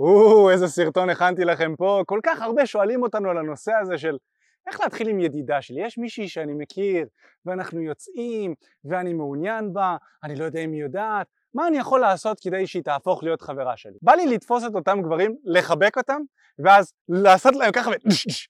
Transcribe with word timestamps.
או, 0.00 0.50
איזה 0.50 0.68
סרטון 0.68 1.10
הכנתי 1.10 1.44
לכם 1.44 1.76
פה. 1.76 2.02
כל 2.06 2.20
כך 2.22 2.42
הרבה 2.42 2.66
שואלים 2.66 3.02
אותנו 3.02 3.30
על 3.30 3.38
הנושא 3.38 3.72
הזה 3.82 3.98
של 3.98 4.16
איך 4.66 4.80
להתחיל 4.80 5.08
עם 5.08 5.20
ידידה 5.20 5.62
שלי. 5.62 5.86
יש 5.86 5.98
מישהי 5.98 6.28
שאני 6.28 6.52
מכיר, 6.52 7.06
ואנחנו 7.46 7.80
יוצאים, 7.80 8.54
ואני 8.84 9.12
מעוניין 9.12 9.72
בה, 9.72 9.96
אני 10.24 10.36
לא 10.36 10.44
יודע 10.44 10.60
אם 10.60 10.72
היא 10.72 10.82
יודעת, 10.82 11.26
מה 11.54 11.66
אני 11.66 11.78
יכול 11.78 12.00
לעשות 12.00 12.40
כדי 12.40 12.66
שהיא 12.66 12.82
תהפוך 12.82 13.22
להיות 13.22 13.42
חברה 13.42 13.76
שלי? 13.76 13.98
בא 14.02 14.12
לי 14.12 14.26
לתפוס 14.26 14.64
את 14.66 14.74
אותם 14.74 15.02
גברים, 15.02 15.36
לחבק 15.44 15.96
אותם, 15.96 16.20
ואז 16.64 16.92
לעשות 17.08 17.56
להם 17.56 17.72
ככה 17.72 17.90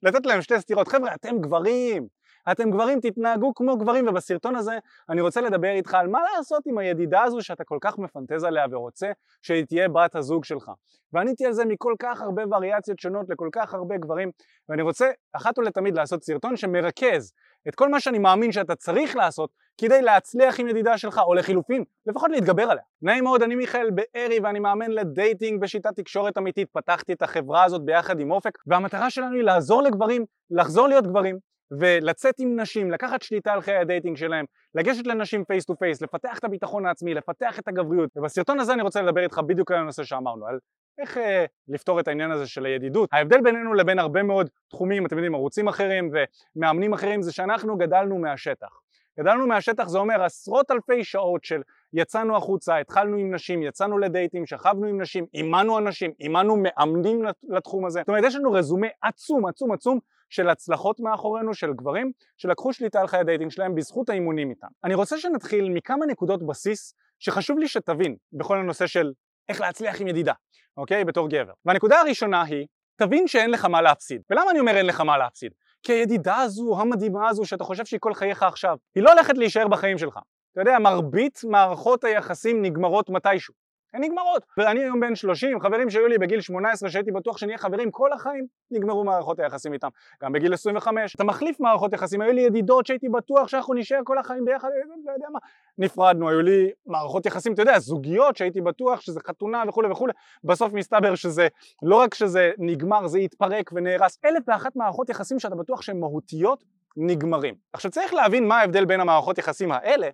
ולתת 0.03 0.27
להם 0.29 0.43
שתי 0.43 0.61
סטירות. 0.61 0.89
חבר'ה, 0.89 1.15
אתם 1.15 1.39
גברים, 1.41 2.07
אתם 2.53 2.71
גברים, 2.71 3.01
תתנהגו 3.01 3.55
כמו 3.55 3.77
גברים, 3.77 4.09
ובסרטון 4.09 4.57
הזה 4.57 4.79
אני 5.09 5.21
רוצה 5.21 5.41
לדבר 5.41 5.71
איתך 5.71 5.95
על 5.95 6.09
מה 6.09 6.19
לעשות 6.37 6.63
עם 6.67 6.79
הידידה 6.79 7.23
הזו 7.23 7.43
שאתה 7.43 7.65
כל 7.65 7.79
כך 7.81 7.99
מפנטז 7.99 8.45
עליה 8.45 8.67
ורוצה 8.71 9.13
שהיא 9.43 9.65
תהיה 9.65 9.89
בת 9.89 10.17
הזוג 10.17 10.45
שלך. 10.45 10.71
ועניתי 11.13 11.47
על 11.47 11.53
זה 11.53 11.65
מכל 11.65 11.95
כך 11.99 12.23
הרבה 12.23 12.43
וריאציות 12.51 12.99
שונות 12.99 13.27
לכל 13.29 13.49
כך 13.53 13.75
הרבה 13.75 13.97
גברים, 13.97 14.31
ואני 14.69 14.83
רוצה 14.83 15.11
אחת 15.33 15.59
ולתמיד 15.59 15.95
לעשות 15.95 16.25
סרטון 16.25 16.57
שמרכז 16.57 17.33
את 17.69 17.75
כל 17.75 17.89
מה 17.89 18.01
שאני 18.01 18.19
מאמין 18.19 18.53
שאתה 18.53 18.75
צריך 18.75 19.17
לעשות 19.17 19.51
כדי 19.81 20.03
להצליח 20.03 20.61
עם 20.61 20.69
ידידה 20.69 20.99
שלך, 20.99 21.21
או 21.27 21.35
לחילופין, 21.35 21.85
לפחות 22.07 22.31
להתגבר 22.31 22.63
עליה. 22.63 22.83
נעים 23.03 23.25
מאוד, 23.25 23.43
אני 23.43 23.55
מיכאל 23.55 23.91
בארי 23.91 24.41
ואני 24.43 24.59
מאמן 24.59 24.91
לדייטינג 24.91 25.61
בשיטת 25.61 25.97
תקשורת 25.97 26.39
אמיתית. 26.39 26.69
פתחתי 26.73 27.13
את 27.13 27.23
החברה 27.23 27.65
הזאת 27.65 27.85
ביחד 27.85 28.21
עם 28.21 28.31
אופק, 28.31 28.59
והמטרה 28.67 29.11
שלנו 29.11 29.35
היא 29.35 29.43
לעזור 29.43 29.83
לגברים, 29.83 30.25
לחזור 30.51 30.89
להיות 30.89 31.07
גברים, 31.07 31.39
ולצאת 31.71 32.35
עם 32.39 32.61
נשים, 32.61 32.91
לקחת 32.91 33.23
שליטה 33.23 33.53
על 33.53 33.61
חיי 33.61 33.77
הדייטינג 33.77 34.17
שלהם, 34.17 34.45
לגשת 34.75 35.07
לנשים 35.07 35.45
face 35.45 35.65
to 35.65 35.77
face, 35.77 36.03
לפתח 36.03 36.39
את 36.39 36.45
הביטחון 36.45 36.87
העצמי, 36.87 37.15
לפתח 37.15 37.59
את 37.59 37.69
הגבריות. 37.69 38.11
ובסרטון 38.17 38.61
הזה 38.61 38.73
אני 38.73 38.83
רוצה 38.83 39.03
לדבר 39.03 39.23
איתך 39.23 39.41
בדיוק 39.47 39.71
על 39.71 39.79
הנושא 39.79 40.05
שאמרנו, 40.05 40.47
על 40.47 40.59
איך 40.99 41.19
אה, 41.19 41.45
לפתור 41.69 42.01
את 42.01 42.09
העניין 42.09 42.31
הזה 42.31 42.47
של 42.47 42.67
הידידות. 42.67 43.09
ההבדל 43.13 43.41
בינינו 43.41 43.75
לבין 43.75 43.99
הרבה 43.99 44.23
מאוד 44.23 44.49
תחומים, 44.69 45.07
אתם 45.07 45.17
יודעים, 45.17 45.35
ערוצים 45.35 45.69
אחרים 45.69 46.11
ומאמנים 46.57 46.93
אחרים, 46.93 47.23
זה 47.23 47.33
שאנחנו 47.33 47.77
גדלנו 47.77 48.19
מהשטח. 48.19 48.80
גדלנו 49.19 49.47
מהשטח 49.47 49.89
זה 49.89 49.99
אומר 49.99 50.23
עשרות 50.23 50.71
אלפי 50.71 51.05
שעות 51.05 51.45
של 51.45 51.63
יצאנו 51.93 52.37
החוצה, 52.37 52.77
התחלנו 52.77 53.17
עם 53.17 53.35
נשים, 53.35 53.63
יצאנו 53.63 53.99
לדייטים, 53.99 54.47
שכבנו 54.47 54.87
עם 54.87 55.01
נשים, 55.01 55.27
אימנו 55.35 55.79
אנשים, 55.79 56.13
אימנו 56.21 56.57
מאמנים 56.57 57.23
לתחום 57.49 57.87
הזה. 57.87 58.01
זאת 58.01 58.09
אומרת 58.09 58.25
יש 58.25 58.37
לנו 58.37 58.53
רזומה 58.53 58.87
עצום 59.03 59.47
עצום 59.47 59.73
עצום 59.73 59.99
של 60.29 60.49
הצלחות 60.49 61.01
מאחורינו 61.01 61.55
של 61.55 61.73
גברים 61.73 62.13
שלקחו 62.37 62.73
שליטה 62.73 63.01
על 63.01 63.07
חיי 63.07 63.21
הדייטינג 63.21 63.51
שלהם 63.51 63.75
בזכות 63.75 64.09
האימונים 64.09 64.51
איתם. 64.51 64.67
אני 64.85 64.95
רוצה 64.95 65.19
שנתחיל 65.19 65.69
מכמה 65.69 66.07
נקודות 66.07 66.47
בסיס 66.47 66.95
שחשוב 67.19 67.59
לי 67.59 67.69
שתבין 67.69 68.17
בכל 68.33 68.59
הנושא 68.59 68.87
של 68.87 69.13
איך 69.49 69.61
להצליח 69.61 70.01
עם 70.01 70.09
ידידה, 70.09 70.33
אוקיי? 70.77 71.05
בתור 71.05 71.29
גבר. 71.29 71.53
והנקודה 71.65 72.01
הראשונה 72.01 72.43
היא, 72.43 72.67
תבין 72.97 73.27
שאין 73.27 73.51
לך 73.51 73.65
מה 73.65 73.83
להפסיד. 73.83 74.23
ולמה 74.31 74.51
אני 74.51 74.61
אומר 74.61 74.77
אין 74.77 74.87
לך 74.87 75.01
מה 75.01 75.19
להפסיד? 75.19 75.53
כי 75.83 75.93
הידידה 75.93 76.37
הזו, 76.37 76.81
המדהימה 76.81 77.29
הזו, 77.29 77.45
שאתה 77.45 77.65
חושב 77.65 77.85
שהיא 77.85 78.01
כל 78.01 78.15
חייך 78.15 78.43
עכשיו, 78.43 78.77
היא 78.95 79.03
לא 79.03 79.13
הולכת 79.13 79.39
להישאר 79.39 79.69
בחיים 79.69 79.99
שלך. 79.99 80.19
אתה 80.53 80.61
יודע, 80.61 80.79
מרבית 80.79 81.41
מערכות 81.45 82.05
היחסים 82.05 82.63
נגמרות 82.63 83.11
מתישהו. 83.11 83.55
הן 83.95 84.05
נגמרות. 84.05 84.43
ואני 84.57 84.81
היום 84.81 85.01
בן 85.01 85.15
30, 85.15 85.61
חברים 85.61 85.91
שהיו 85.91 86.07
לי 86.07 86.19
בגיל 86.19 86.41
18 86.41 86.91
שהייתי 86.91 87.11
בטוח 87.11 87.39
שנהיה 87.39 87.59
חברים 87.59 87.91
כל 87.91 88.13
החיים, 88.13 88.47
נגמרו 88.71 89.05
מערכות 89.05 89.39
היחסים 89.39 89.73
איתם. 89.73 89.89
גם 90.23 90.33
בגיל 90.33 90.55
25, 90.55 91.15
אתה 91.15 91.25
מחליף 91.25 91.61
מערכות 91.61 91.93
יחסים, 91.93 92.21
היו 92.21 92.33
לי 92.33 92.41
ידידות 92.41 92.87
שהייתי 92.87 93.09
בטוח 93.09 93.49
שאנחנו 93.49 93.75
נשאר 93.75 94.01
כל 94.05 94.19
החיים 94.19 94.45
ביחד, 94.45 94.69
לא 95.05 95.13
יודע 95.13 95.27
מה. 95.33 95.39
נפרדנו, 95.79 96.29
היו 96.29 96.43
לי 96.43 96.71
מערכות 96.87 97.27
יחסים, 97.27 97.53
אתה 97.53 97.63
יודע, 97.63 97.79
זוגיות 97.79 98.37
שהייתי 98.37 98.61
בטוח 98.61 99.01
שזה 99.01 99.21
חתונה 99.21 99.63
וכולי 99.69 99.89
וכולי, 99.89 100.13
בסוף 100.45 100.73
מסתבר 100.73 101.15
שזה, 101.15 101.49
לא 101.83 101.97
רק 101.97 102.15
שזה 102.15 102.51
נגמר, 102.59 103.07
זה 103.07 103.19
התפרק 103.19 103.71
ונהרס. 103.73 104.19
אלף 104.25 104.43
ואחת 104.49 104.77
מערכות 104.77 105.11
יחסים 105.11 105.39
שאתה 105.39 105.55
בטוח 105.55 105.83
שהן 105.83 106.01
מהותיות, 106.01 106.65
נגמרים. 106.97 107.55
עכשיו 107.73 107.91
צריך 107.91 108.15
להבין 108.15 108.49
מה 108.49 108.59
ההבדל 108.61 108.85
בין 108.85 109.01
המערכות 109.01 109.39
יחסים 109.39 109.73
האלה, 109.73 110.09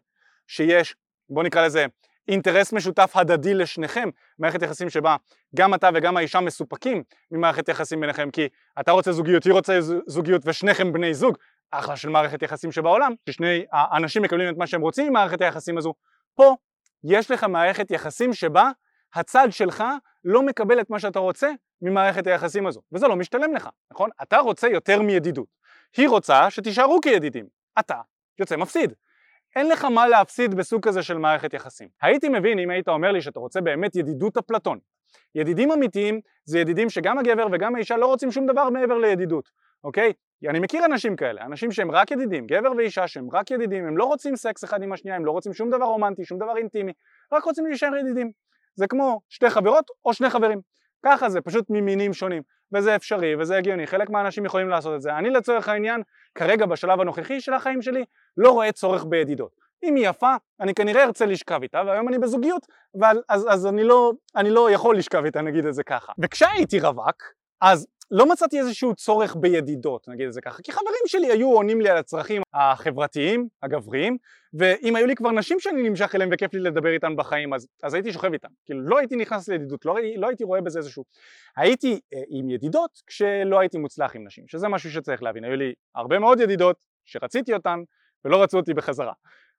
שיש, 0.46 0.96
בוא 1.30 1.42
נקרא 1.42 1.66
לזה 1.66 1.86
אינטרס 2.28 2.72
משותף 2.72 3.12
הדדי 3.14 3.54
לשניכם, 3.54 4.08
מערכת 4.38 4.62
יחסים 4.62 4.90
שבה 4.90 5.16
גם 5.56 5.74
אתה 5.74 5.88
וגם 5.94 6.16
האישה 6.16 6.40
מסופקים 6.40 7.02
ממערכת 7.30 7.68
יחסים 7.68 8.00
ביניכם 8.00 8.30
כי 8.30 8.48
אתה 8.80 8.92
רוצה 8.92 9.12
זוגיות, 9.12 9.44
היא 9.44 9.52
רוצה 9.52 9.78
זוגיות 10.06 10.42
ושניכם 10.44 10.92
בני 10.92 11.14
זוג, 11.14 11.36
אחלה 11.70 11.96
של 11.96 12.08
מערכת 12.08 12.42
יחסים 12.42 12.72
שבעולם, 12.72 13.14
ששני 13.28 13.64
האנשים 13.72 14.22
מקבלים 14.22 14.54
את 14.54 14.58
מה 14.58 14.66
שהם 14.66 14.80
רוצים 14.80 15.10
ממערכת 15.10 15.40
היחסים 15.40 15.78
הזו, 15.78 15.94
פה 16.34 16.56
יש 17.04 17.30
לך 17.30 17.44
מערכת 17.44 17.90
יחסים 17.90 18.32
שבה 18.32 18.70
הצד 19.14 19.48
שלך 19.50 19.84
לא 20.24 20.42
מקבל 20.42 20.80
את 20.80 20.90
מה 20.90 20.98
שאתה 20.98 21.18
רוצה 21.18 21.50
ממערכת 21.82 22.26
היחסים 22.26 22.66
הזו, 22.66 22.82
וזה 22.92 23.08
לא 23.08 23.16
משתלם 23.16 23.54
לך, 23.54 23.68
נכון? 23.92 24.10
אתה 24.22 24.38
רוצה 24.38 24.68
יותר 24.68 25.02
מידידות, 25.02 25.48
היא 25.96 26.08
רוצה 26.08 26.50
שתישארו 26.50 27.00
כידידים, 27.00 27.46
אתה 27.78 28.00
יוצא 28.38 28.56
מפסיד, 28.56 28.92
אין 29.56 29.68
לך 29.68 29.84
מה 29.84 30.08
להפסיד 30.08 30.54
בסוג 30.54 30.82
כזה 30.82 31.02
של 31.02 31.18
מערכת 31.18 31.54
יחסים. 31.54 31.88
הייתי 32.02 32.28
מבין 32.28 32.58
אם 32.58 32.70
היית 32.70 32.88
אומר 32.88 33.12
לי 33.12 33.20
שאתה 33.20 33.40
רוצה 33.40 33.60
באמת 33.60 33.96
ידידות 33.96 34.36
אפלטון. 34.36 34.78
ידידים 35.34 35.72
אמיתיים 35.72 36.20
זה 36.44 36.58
ידידים 36.58 36.90
שגם 36.90 37.18
הגבר 37.18 37.46
וגם 37.52 37.74
האישה 37.74 37.96
לא 37.96 38.06
רוצים 38.06 38.30
שום 38.30 38.46
דבר 38.46 38.70
מעבר 38.70 38.98
לידידות, 38.98 39.48
אוקיי? 39.84 40.12
אני 40.48 40.58
מכיר 40.58 40.84
אנשים 40.84 41.16
כאלה, 41.16 41.42
אנשים 41.44 41.72
שהם 41.72 41.90
רק 41.90 42.10
ידידים, 42.10 42.46
גבר 42.46 42.72
ואישה 42.76 43.08
שהם 43.08 43.28
רק 43.32 43.50
ידידים, 43.50 43.86
הם 43.86 43.96
לא 43.96 44.04
רוצים 44.04 44.36
סקס 44.36 44.64
אחד 44.64 44.82
עם 44.82 44.92
השנייה, 44.92 45.16
הם 45.16 45.24
לא 45.24 45.30
רוצים 45.30 45.52
שום 45.52 45.70
דבר 45.70 45.84
רומנטי, 45.84 46.24
שום 46.24 46.38
דבר 46.38 46.56
אינטימי, 46.56 46.92
רק 47.32 47.44
רוצים 47.44 47.66
להישאר 47.66 47.96
ידידים. 47.96 48.30
זה 48.74 48.86
כמו 48.86 49.20
שתי 49.28 49.50
חברות 49.50 49.84
או 50.04 50.14
שני 50.14 50.30
חברים. 50.30 50.60
ככה 51.06 51.28
זה, 51.28 51.40
פשוט 51.40 51.64
ממינים 51.70 52.12
שונים. 52.12 52.42
וזה 52.74 52.96
אפשרי 52.96 53.36
וזה 53.36 53.56
הגיוני, 53.56 53.86
חלק 53.86 54.10
מהאנשים 54.10 54.44
יכולים 54.44 54.68
לעשות 54.68 54.94
את 54.94 55.02
זה. 55.02 55.16
אני 55.18 55.30
לצורך 55.30 55.68
העניין, 55.68 56.02
כרגע 56.34 56.66
בשלב 56.66 57.00
הנוכחי 57.00 57.40
של 57.40 57.52
החיים 57.52 57.82
שלי, 57.82 58.04
לא 58.36 58.50
רואה 58.50 58.72
צורך 58.72 59.04
בידידות. 59.04 59.50
אם 59.84 59.94
היא 59.94 60.08
יפה, 60.08 60.34
אני 60.60 60.74
כנראה 60.74 61.04
ארצה 61.04 61.26
לשכב 61.26 61.62
איתה, 61.62 61.82
והיום 61.86 62.08
אני 62.08 62.18
בזוגיות, 62.18 62.66
אבל, 62.98 63.22
אז, 63.28 63.46
אז 63.50 63.66
אני, 63.66 63.84
לא, 63.84 64.12
אני 64.36 64.50
לא 64.50 64.70
יכול 64.70 64.96
לשכב 64.96 65.24
איתה, 65.24 65.42
נגיד 65.42 65.66
את 65.66 65.74
זה 65.74 65.82
ככה. 65.82 66.12
וכשהייתי 66.18 66.80
רווק, 66.80 67.22
אז 67.60 67.86
לא 68.10 68.28
מצאתי 68.28 68.58
איזשהו 68.58 68.94
צורך 68.94 69.36
בידידות, 69.36 70.08
נגיד 70.08 70.26
את 70.26 70.32
זה 70.32 70.40
ככה, 70.40 70.62
כי 70.62 70.72
חברים 70.72 71.02
שלי 71.06 71.26
היו 71.26 71.52
עונים 71.52 71.80
לי 71.80 71.88
על 71.88 71.96
הצרכים 71.96 72.42
החברתיים, 72.54 73.48
הגבריים, 73.62 74.16
ואם 74.54 74.96
היו 74.96 75.06
לי 75.06 75.14
כבר 75.14 75.30
נשים 75.30 75.60
שאני 75.60 75.88
נמשך 75.88 76.14
אליהם 76.14 76.30
וכיף 76.32 76.54
לי 76.54 76.60
לדבר 76.60 76.92
איתן 76.92 77.16
בחיים, 77.16 77.54
אז, 77.54 77.68
אז 77.82 77.94
הייתי 77.94 78.12
שוכב 78.12 78.32
איתן. 78.32 78.48
כאילו 78.64 78.80
לא 78.80 78.98
הייתי 78.98 79.16
נכנס 79.16 79.48
לידידות, 79.48 79.84
לא, 79.84 79.96
לא 80.16 80.26
הייתי 80.26 80.44
רואה 80.44 80.60
בזה 80.60 80.78
איזשהו... 80.78 81.04
הייתי 81.56 82.00
אה, 82.14 82.20
עם 82.28 82.50
ידידות 82.50 82.90
כשלא 83.06 83.60
הייתי 83.60 83.78
מוצלח 83.78 84.16
עם 84.16 84.26
נשים, 84.26 84.48
שזה 84.48 84.68
משהו 84.68 84.90
שצריך 84.90 85.22
להבין. 85.22 85.44
היו 85.44 85.56
לי 85.56 85.74
הרבה 85.94 86.18
מאוד 86.18 86.40
ידידות 86.40 86.76
שרציתי 87.04 87.54
אותן 87.54 87.80
ולא 88.24 88.42
רצו 88.42 88.56
אותי 88.56 88.74
בחזרה. 88.74 89.12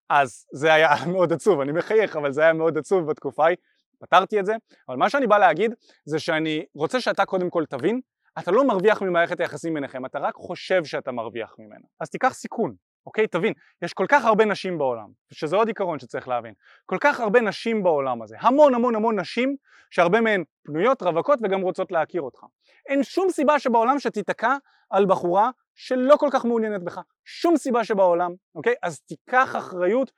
אז 0.09 0.46
זה 0.53 0.74
היה 0.74 0.90
מאוד 1.13 1.34
עצוב, 1.34 1.59
אני 1.59 1.72
מחייך, 1.72 2.16
אבל 2.16 2.31
זה 2.31 2.41
היה 2.41 2.53
מאוד 2.53 2.78
עצוב 2.78 3.09
בתקופה 3.09 3.46
ההיא. 3.46 3.57
פתרתי 4.00 4.40
את 4.40 4.46
זה, 4.46 4.53
אבל 4.90 4.97
מה 4.97 5.09
שאני 5.09 5.28
בא 5.28 5.38
להגיד 5.38 5.74
זה 6.06 6.19
שאני 6.19 6.66
רוצה 6.75 7.02
שאתה 7.02 7.25
קודם 7.25 7.50
כל 7.50 7.66
תבין 7.66 8.02
אתה 8.40 8.52
לא 8.52 8.68
מרוויח 8.68 9.02
ממערכת 9.02 9.40
היחסים 9.40 9.74
ביניכם, 9.74 10.06
אתה 10.06 10.20
רק 10.20 10.36
חושב 10.36 10.86
שאתה 10.86 11.12
מרוויח 11.12 11.56
ממנה. 11.59 11.86
אז 12.00 12.09
תיקח 12.09 12.34
סיכון, 12.34 12.75
אוקיי? 13.06 13.28
תבין, 13.28 13.53
יש 13.81 13.94
כל 13.94 14.06
כך 14.09 14.25
הרבה 14.25 14.46
נשים 14.46 14.78
בעולם, 14.78 15.09
שזה 15.34 15.56
עוד 15.56 15.68
עיקרון 15.68 16.00
שצריך 16.00 16.28
להבין, 16.28 16.53
כל 16.86 16.98
כך 17.02 17.20
הרבה 17.20 17.42
נשים 17.42 17.84
בעולם 17.84 18.22
הזה, 18.22 18.36
המון 18.40 18.75
המון 18.75 18.96
המון 18.96 19.20
נשים, 19.20 19.56
שהרבה 19.90 20.22
מהן 20.22 20.44
פנויות, 20.64 21.02
רווקות 21.02 21.40
וגם 21.44 21.62
רוצות 21.62 21.92
להכיר 21.92 22.22
אותך. 22.22 22.40
אין 22.86 23.03
שום 23.03 23.30
סיבה 23.30 23.59
שבעולם 23.59 24.00
שתיתקע 24.00 24.56
על 24.90 25.06
בחורה 25.06 25.50
שלא 25.75 26.16
כל 26.16 26.30
כך 26.31 26.46
מעוניינת 26.46 26.84
בך, 26.84 27.00
שום 27.25 27.58
סיבה 27.58 27.84
שבעולם, 27.84 28.31
אוקיי? 28.56 28.75
אז 28.84 29.00
תיקח 29.00 29.56
אחריות, 29.56 30.12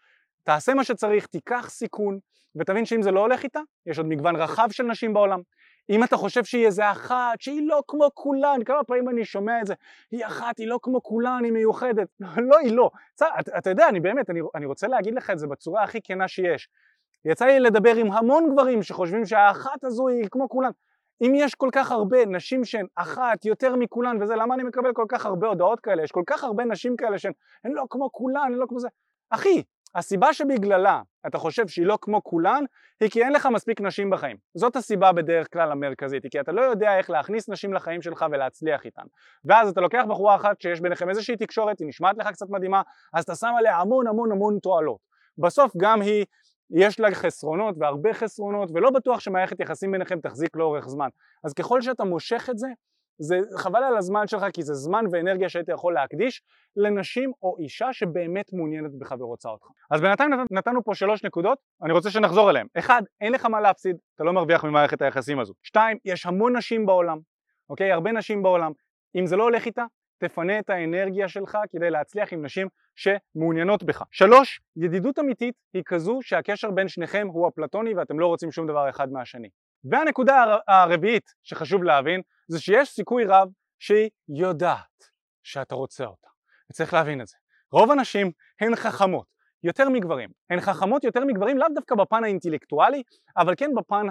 תעשה 0.43 0.73
מה 0.73 0.83
שצריך, 0.83 1.25
תיקח 1.25 1.69
סיכון, 1.69 2.19
ותבין 2.55 2.85
שאם 2.85 3.01
זה 3.01 3.11
לא 3.11 3.19
הולך 3.19 3.43
איתה, 3.43 3.59
יש 3.85 3.97
עוד 3.97 4.07
מגוון 4.07 4.35
רחב 4.35 4.67
של 4.71 4.83
נשים 4.83 5.13
בעולם, 5.13 5.41
אם 5.89 6.03
אתה 6.03 6.17
חושב 6.17 6.43
שהיא 6.43 6.65
איזה 6.65 6.91
אחת, 6.91 7.41
שהיא 7.41 7.67
לא 7.67 7.83
כמו 7.87 8.09
כולן, 8.13 8.63
כמה 8.65 8.83
פעמים 8.83 9.09
אני 9.09 9.25
שומע 9.25 9.61
את 9.61 9.67
זה, 9.67 9.73
היא 10.11 10.25
אחת, 10.25 10.57
היא 10.57 10.67
לא 10.67 10.79
כמו 10.81 11.03
כולן, 11.03 11.41
היא 11.43 11.51
מיוחדת. 11.51 12.07
לא, 12.49 12.57
היא 12.57 12.73
לא. 12.73 12.89
אתה, 13.15 13.25
אתה 13.57 13.69
יודע, 13.69 13.89
אני 13.89 13.99
באמת, 13.99 14.29
אני, 14.29 14.39
אני 14.55 14.65
רוצה 14.65 14.87
להגיד 14.87 15.13
לך 15.15 15.29
את 15.29 15.39
זה 15.39 15.47
בצורה 15.47 15.83
הכי 15.83 15.99
כנה 16.03 16.27
שיש. 16.27 16.69
יצא 17.25 17.45
לי 17.45 17.59
לדבר 17.59 17.95
עם 17.95 18.11
המון 18.11 18.53
גברים 18.53 18.83
שחושבים 18.83 19.25
שהאחת 19.25 19.83
הזו 19.83 20.07
היא 20.07 20.27
כמו 20.31 20.49
כולן. 20.49 20.71
אם 21.21 21.31
יש 21.35 21.55
כל 21.55 21.69
כך 21.71 21.91
הרבה 21.91 22.25
נשים 22.25 22.65
שהן 22.65 22.85
אחת 22.95 23.45
יותר 23.45 23.75
מכולן 23.75 24.21
וזה, 24.21 24.35
למה 24.35 24.55
אני 24.55 24.63
מקבל 24.63 24.93
כל 24.93 25.05
כך 25.09 25.25
הרבה 25.25 25.47
הודעות 25.47 25.79
כאלה? 25.79 26.03
יש 26.03 26.11
כל 26.11 26.23
כך 26.27 26.43
הרבה 26.43 26.65
נשים 26.65 26.95
כאלה 26.95 27.17
שהן 27.19 27.33
לא 27.63 27.85
כמו 27.89 28.11
כולן, 28.11 28.41
הן 28.45 28.53
לא 28.53 28.65
כמו 28.69 28.79
זה. 28.79 28.87
אחי, 29.29 29.63
הסיבה 29.95 30.33
שבגללה 30.33 31.01
אתה 31.27 31.37
חושב 31.37 31.67
שהיא 31.67 31.85
לא 31.85 31.97
כמו 32.01 32.23
כולן 32.23 32.63
היא 32.99 33.09
כי 33.09 33.23
אין 33.23 33.33
לך 33.33 33.45
מספיק 33.45 33.81
נשים 33.81 34.09
בחיים. 34.09 34.37
זאת 34.57 34.75
הסיבה 34.75 35.11
בדרך 35.11 35.53
כלל 35.53 35.71
המרכזית, 35.71 36.23
היא 36.23 36.31
כי 36.31 36.39
אתה 36.39 36.51
לא 36.51 36.61
יודע 36.61 36.97
איך 36.97 37.09
להכניס 37.09 37.49
נשים 37.49 37.73
לחיים 37.73 38.01
שלך 38.01 38.25
ולהצליח 38.31 38.85
איתן. 38.85 39.05
ואז 39.45 39.69
אתה 39.69 39.81
לוקח 39.81 40.03
בחורה 40.09 40.35
אחת 40.35 40.61
שיש 40.61 40.81
ביניכם 40.81 41.09
איזושהי 41.09 41.37
תקשורת, 41.37 41.79
היא 41.79 41.87
נשמעת 41.87 42.17
לך 42.17 42.27
קצת 42.27 42.45
מדהימה, 42.49 42.81
אז 43.13 43.23
אתה 43.23 43.35
שם 43.35 43.51
עליה 43.57 43.77
המון 43.77 44.07
המון 44.07 44.31
המון 44.31 44.59
תועלות. 44.59 44.99
בסוף 45.37 45.71
גם 45.77 46.01
היא 46.01 46.25
יש 46.71 46.99
לה 46.99 47.11
חסרונות 47.11 47.75
והרבה 47.79 48.13
חסרונות 48.13 48.69
ולא 48.73 48.89
בטוח 48.89 49.19
שמערכת 49.19 49.59
יחסים 49.59 49.91
ביניכם 49.91 50.19
תחזיק 50.19 50.55
לאורך 50.55 50.87
זמן 50.87 51.07
אז 51.43 51.53
ככל 51.53 51.81
שאתה 51.81 52.03
מושך 52.03 52.47
את 52.51 52.57
זה 52.57 52.67
זה 53.19 53.39
חבל 53.57 53.83
על 53.83 53.97
הזמן 53.97 54.27
שלך 54.27 54.45
כי 54.53 54.63
זה 54.63 54.73
זמן 54.73 55.05
ואנרגיה 55.11 55.49
שהיית 55.49 55.69
יכול 55.69 55.93
להקדיש 55.93 56.41
לנשים 56.75 57.31
או 57.43 57.55
אישה 57.59 57.93
שבאמת 57.93 58.53
מעוניינת 58.53 58.91
בך 58.99 59.15
ורוצה 59.19 59.49
אותך. 59.49 59.65
אז 59.91 60.01
בינתיים 60.01 60.33
נת, 60.33 60.51
נתנו 60.51 60.83
פה 60.83 60.95
שלוש 60.95 61.23
נקודות, 61.23 61.57
אני 61.83 61.93
רוצה 61.93 62.09
שנחזור 62.09 62.49
אליהן. 62.49 62.67
אחד, 62.77 63.01
אין 63.21 63.33
לך 63.33 63.45
מה 63.45 63.61
להפסיד, 63.61 63.97
אתה 64.15 64.23
לא 64.23 64.33
מרוויח 64.33 64.65
ממערכת 64.65 65.01
היחסים 65.01 65.39
הזו. 65.39 65.53
שתיים, 65.63 65.97
יש 66.05 66.25
המון 66.25 66.57
נשים 66.57 66.85
בעולם, 66.85 67.19
אוקיי? 67.69 67.91
הרבה 67.91 68.11
נשים 68.11 68.43
בעולם. 68.43 68.71
אם 69.15 69.25
זה 69.25 69.35
לא 69.35 69.43
הולך 69.43 69.65
איתה, 69.65 69.85
תפנה 70.19 70.59
את 70.59 70.69
האנרגיה 70.69 71.27
שלך 71.27 71.57
כדי 71.71 71.89
להצליח 71.89 72.33
עם 72.33 72.45
נשים 72.45 72.67
שמעוניינות 72.95 73.83
בך. 73.83 74.03
שלוש, 74.11 74.61
ידידות 74.75 75.19
אמיתית 75.19 75.55
היא 75.73 75.83
כזו 75.85 76.19
שהקשר 76.21 76.71
בין 76.71 76.87
שניכם 76.87 77.27
הוא 77.31 77.47
אפלטוני 77.47 77.93
ואתם 77.93 78.19
לא 78.19 78.27
רוצים 78.27 78.51
שום 78.51 78.67
דבר 78.67 78.89
אחד 78.89 79.11
מהשני. 79.11 79.49
והנקודה 79.83 80.57
הרביעית 80.67 81.33
שחשוב 81.43 81.83
להבין 81.83 82.21
זה 82.47 82.59
שיש 82.59 82.89
סיכוי 82.89 83.25
רב 83.25 83.49
שהיא 83.79 84.09
יודעת 84.29 85.03
שאתה 85.43 85.75
רוצה 85.75 86.05
אותה. 86.05 86.27
וצריך 86.71 86.93
להבין 86.93 87.21
את 87.21 87.27
זה. 87.27 87.35
רוב 87.71 87.91
הנשים 87.91 88.31
הן 88.61 88.75
חכמות 88.75 89.25
יותר 89.63 89.89
מגברים, 89.89 90.29
הן 90.49 90.59
חכמות 90.59 91.03
יותר 91.03 91.25
מגברים 91.25 91.57
לאו 91.57 91.67
דווקא 91.75 91.95
בפן 91.95 92.23
האינטלקטואלי 92.23 93.03
אבל 93.37 93.53
כן 93.57 93.71
בפן 93.75 94.07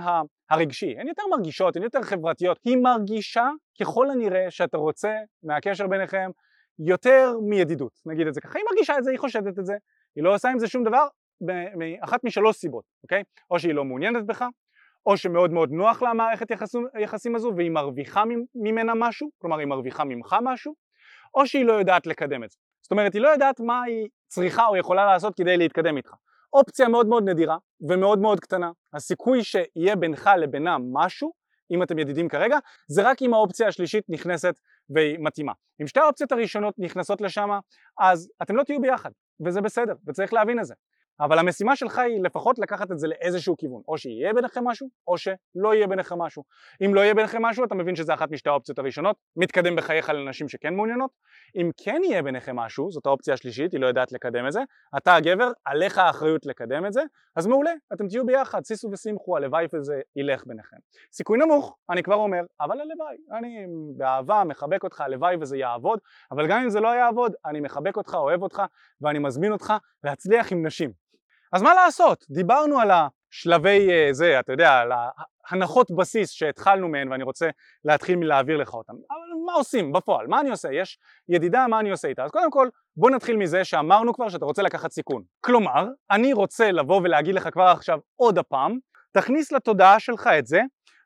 הרגשי, 0.50 0.98
הן 0.98 1.08
יותר 1.08 1.22
מרגישות, 1.30 1.76
הן 1.76 1.82
יותר 1.82 2.02
חברתיות, 2.02 2.58
היא 2.64 2.76
מרגישה 2.76 3.48
ככל 3.80 4.10
הנראה 4.10 4.50
שאתה 4.50 4.76
רוצה 4.76 5.14
מהקשר 5.42 5.86
ביניכם 5.86 6.30
יותר 6.78 7.34
מידידות, 7.48 7.92
נגיד 8.06 8.26
את 8.26 8.34
זה 8.34 8.40
ככה, 8.40 8.58
היא 8.58 8.64
מרגישה 8.70 8.98
את 8.98 9.04
זה, 9.04 9.10
היא 9.10 9.18
חושדת 9.18 9.58
את 9.58 9.66
זה, 9.66 9.74
היא 10.16 10.24
לא 10.24 10.34
עושה 10.34 10.48
עם 10.48 10.58
זה 10.58 10.68
שום 10.68 10.84
דבר 10.84 11.06
מאחת 11.76 12.24
משלוש 12.24 12.56
סיבות, 12.56 12.84
אוקיי? 13.02 13.22
או 13.50 13.58
שהיא 13.58 13.74
לא 13.74 13.84
מעוניינת 13.84 14.26
בך, 14.26 14.44
או 15.08 15.16
שמאוד 15.16 15.52
מאוד 15.52 15.70
נוח 15.70 16.02
לה 16.02 16.10
המערכת 16.10 16.46
היחסים 16.94 17.36
הזו 17.36 17.52
והיא 17.56 17.70
מרוויחה 17.70 18.22
ממנה 18.54 18.92
משהו, 18.96 19.28
כלומר 19.38 19.58
היא 19.58 19.66
מרוויחה 19.66 20.04
ממך 20.04 20.36
משהו, 20.42 20.74
או 21.34 21.46
שהיא 21.46 21.64
לא 21.64 21.72
יודעת 21.72 22.06
לקדם 22.06 22.44
את 22.44 22.50
זה. 22.50 22.56
זאת 22.82 22.90
אומרת 22.90 23.14
היא 23.14 23.22
לא 23.22 23.28
יודעת 23.28 23.60
מה 23.60 23.82
היא 23.82 24.08
צריכה 24.26 24.66
או 24.66 24.76
יכולה 24.76 25.06
לעשות 25.06 25.34
כדי 25.34 25.56
להתקדם 25.56 25.96
איתך. 25.96 26.10
אופציה 26.52 26.88
מאוד 26.88 27.06
מאוד 27.06 27.28
נדירה 27.28 27.56
ומאוד 27.88 28.18
מאוד 28.18 28.40
קטנה. 28.40 28.70
הסיכוי 28.94 29.44
שיהיה 29.44 29.96
בינך 29.96 30.30
לבינה 30.38 30.76
משהו, 30.92 31.32
אם 31.70 31.82
אתם 31.82 31.98
ידידים 31.98 32.28
כרגע, 32.28 32.58
זה 32.88 33.10
רק 33.10 33.22
אם 33.22 33.34
האופציה 33.34 33.68
השלישית 33.68 34.04
נכנסת 34.08 34.54
והיא 34.90 35.16
מתאימה. 35.20 35.52
אם 35.82 35.86
שתי 35.86 36.00
האופציות 36.00 36.32
הראשונות 36.32 36.74
נכנסות 36.78 37.20
לשם, 37.20 37.50
אז 38.00 38.30
אתם 38.42 38.56
לא 38.56 38.62
תהיו 38.62 38.80
ביחד, 38.80 39.10
וזה 39.46 39.60
בסדר, 39.60 39.94
וצריך 40.06 40.32
להבין 40.32 40.60
את 40.60 40.64
זה. 40.64 40.74
אבל 41.20 41.38
המשימה 41.38 41.76
שלך 41.76 41.98
היא 41.98 42.22
לפחות 42.22 42.58
לקחת 42.58 42.92
את 42.92 42.98
זה 42.98 43.08
לאיזשהו 43.08 43.56
כיוון, 43.56 43.82
או 43.88 43.98
שיהיה 43.98 44.34
ביניכם 44.34 44.64
משהו, 44.64 44.88
או 45.08 45.18
שלא 45.18 45.74
יהיה 45.74 45.86
ביניכם 45.86 46.18
משהו. 46.18 46.44
אם 46.84 46.94
לא 46.94 47.00
יהיה 47.00 47.14
ביניכם 47.14 47.42
משהו, 47.42 47.64
אתה 47.64 47.74
מבין 47.74 47.96
שזה 47.96 48.14
אחת 48.14 48.30
משתי 48.30 48.48
האופציות 48.48 48.78
הראשונות, 48.78 49.16
מתקדם 49.36 49.76
בחייך 49.76 50.08
לנשים 50.08 50.48
שכן 50.48 50.74
מעוניינות. 50.74 51.10
אם 51.56 51.70
כן 51.76 52.00
יהיה 52.04 52.22
ביניכם 52.22 52.56
משהו, 52.56 52.90
זאת 52.90 53.06
האופציה 53.06 53.34
השלישית, 53.34 53.72
היא 53.72 53.80
לא 53.80 53.86
יודעת 53.86 54.12
לקדם 54.12 54.46
את 54.46 54.52
זה, 54.52 54.60
אתה 54.96 55.14
הגבר, 55.14 55.52
עליך 55.64 55.98
האחריות 55.98 56.46
לקדם 56.46 56.86
את 56.86 56.92
זה, 56.92 57.02
אז 57.36 57.46
מעולה, 57.46 57.72
אתם 57.92 58.08
תהיו 58.08 58.26
ביחד, 58.26 58.64
שישו 58.64 58.88
ושמחו, 58.92 59.36
הלוואי 59.36 59.66
וזה 59.74 60.00
ילך 60.16 60.46
ביניכם. 60.46 60.76
סיכוי 61.12 61.38
נמוך, 61.38 61.76
אני 61.90 62.02
כבר 62.02 62.14
אומר, 62.14 62.40
אבל 62.60 62.80
הלוואי, 62.80 63.16
אני 63.38 63.66
באהבה 63.96 64.44
מחבק 64.44 64.84
אותך, 64.84 65.00
הלוואי 65.00 65.36
וזה 65.40 65.56
יעבוד, 65.56 65.98
אבל 66.30 66.46
גם 66.48 66.60
אם 66.62 66.70
זה 66.70 66.80
לא 66.80 66.88
יעבוד, 66.88 67.32
אני 67.46 67.60
מחבק 67.60 67.96
אותך, 67.96 68.14
אוהב 68.14 68.42
אותך, 68.42 68.62
ואני 69.00 69.18
מזמין 69.18 69.52
אותך 69.52 69.72
להצליח 70.04 70.52
עם 70.52 70.66
נשים. 70.66 71.07
אז 71.52 71.62
מה 71.62 71.74
לעשות? 71.74 72.24
דיברנו 72.30 72.80
על 72.80 72.90
השלבי 72.90 73.90
אה, 73.90 74.08
זה, 74.12 74.40
אתה 74.40 74.52
יודע, 74.52 74.72
על 74.72 74.92
ההנחות 75.50 75.90
בסיס 75.90 76.30
שהתחלנו 76.30 76.88
מהן 76.88 77.12
ואני 77.12 77.22
רוצה 77.22 77.48
להתחיל 77.84 78.16
מלהעביר 78.16 78.56
לך 78.56 78.74
אותן. 78.74 78.92
אבל 78.92 79.44
מה 79.46 79.52
עושים 79.52 79.92
בפועל? 79.92 80.26
מה 80.26 80.40
אני 80.40 80.50
עושה? 80.50 80.68
יש 80.72 80.98
ידידה, 81.28 81.66
מה 81.66 81.80
אני 81.80 81.90
עושה 81.90 82.08
איתה? 82.08 82.24
אז 82.24 82.30
קודם 82.30 82.50
כל, 82.50 82.68
בוא 82.96 83.10
נתחיל 83.10 83.36
מזה 83.36 83.64
שאמרנו 83.64 84.14
כבר 84.14 84.28
שאתה 84.28 84.44
רוצה 84.44 84.62
לקחת 84.62 84.90
סיכון. 84.92 85.22
כלומר, 85.40 85.86
אני 86.10 86.32
רוצה 86.32 86.72
לבוא 86.72 87.00
ולהגיד 87.04 87.34
לך 87.34 87.48
כבר 87.52 87.66
עכשיו 87.66 87.98
עוד 88.16 88.38
הפעם, 88.38 88.78
תכניס 89.12 89.52
לתודעה 89.52 90.00
שלך 90.00 90.26
את 90.38 90.46
זה, 90.46 90.60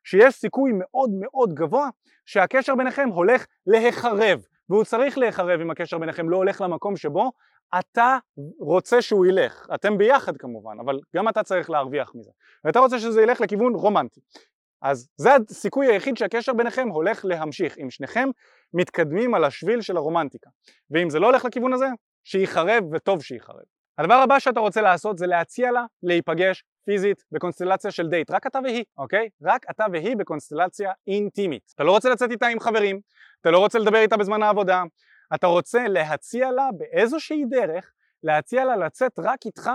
שיש 0.04 0.34
סיכוי 0.34 0.72
מאוד 0.74 1.10
מאוד 1.20 1.54
גבוה 1.54 1.88
שהקשר 2.26 2.74
ביניכם 2.74 3.08
הולך 3.08 3.46
להיחרב, 3.66 4.40
והוא 4.70 4.84
צריך 4.84 5.18
להיחרב 5.18 5.60
אם 5.60 5.70
הקשר 5.70 5.98
ביניכם 5.98 6.28
לא 6.28 6.36
הולך 6.36 6.60
למקום 6.60 6.96
שבו 6.96 7.32
אתה 7.78 8.18
רוצה 8.58 9.02
שהוא 9.02 9.26
ילך, 9.26 9.66
אתם 9.74 9.98
ביחד 9.98 10.36
כמובן, 10.36 10.76
אבל 10.84 11.00
גם 11.16 11.28
אתה 11.28 11.42
צריך 11.42 11.70
להרוויח 11.70 12.12
מזה, 12.14 12.30
ואתה 12.64 12.78
רוצה 12.78 12.98
שזה 12.98 13.22
ילך 13.22 13.40
לכיוון 13.40 13.74
רומנטי. 13.74 14.20
אז 14.82 15.08
זה 15.16 15.30
הסיכוי 15.34 15.86
היחיד 15.86 16.16
שהקשר 16.16 16.52
ביניכם 16.52 16.88
הולך 16.88 17.24
להמשיך, 17.24 17.78
אם 17.78 17.90
שניכם 17.90 18.28
מתקדמים 18.74 19.34
על 19.34 19.44
השביל 19.44 19.80
של 19.80 19.96
הרומנטיקה. 19.96 20.50
ואם 20.90 21.10
זה 21.10 21.18
לא 21.18 21.26
הולך 21.26 21.44
לכיוון 21.44 21.72
הזה, 21.72 21.86
שייחרב 22.24 22.84
וטוב 22.92 23.22
שייחרב. 23.22 23.62
הדבר 23.98 24.14
הבא 24.14 24.38
שאתה 24.38 24.60
רוצה 24.60 24.80
לעשות 24.80 25.18
זה 25.18 25.26
להציע 25.26 25.72
לה 25.72 25.84
להיפגש 26.02 26.64
פיזית 26.84 27.24
בקונסטלציה 27.32 27.90
של 27.90 28.08
דייט, 28.08 28.30
רק 28.30 28.46
אתה 28.46 28.58
והיא, 28.64 28.84
אוקיי? 28.98 29.28
רק 29.42 29.66
אתה 29.70 29.84
והיא 29.92 30.16
בקונסטלציה 30.16 30.92
אינטימית. 31.06 31.72
אתה 31.74 31.84
לא 31.84 31.92
רוצה 31.92 32.10
לצאת 32.10 32.30
איתה 32.30 32.46
עם 32.46 32.60
חברים, 32.60 33.00
אתה 33.40 33.50
לא 33.50 33.58
רוצה 33.58 33.78
לדבר 33.78 33.98
איתה 33.98 34.16
בזמן 34.16 34.42
העבודה, 34.42 34.82
אתה 35.34 35.46
רוצה 35.46 35.88
להציע 35.88 36.50
לה 36.50 36.69
באיזושהי 36.79 37.44
דרך, 37.44 37.93
להציע 38.23 38.64
לה 38.64 38.76
לצאת 38.76 39.19
רק 39.19 39.46
איתך 39.46 39.70